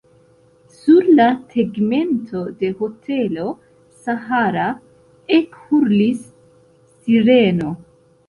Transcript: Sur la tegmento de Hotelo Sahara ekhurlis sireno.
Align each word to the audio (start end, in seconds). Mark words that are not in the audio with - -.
Sur 0.75 1.09
la 1.17 1.25
tegmento 1.55 2.39
de 2.63 2.71
Hotelo 2.87 3.45
Sahara 4.05 4.65
ekhurlis 5.37 6.23
sireno. 6.25 7.75